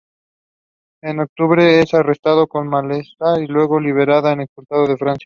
[1.03, 5.19] En octubre es arrestado con Malatesta, luego liberado y expulsado de Francia.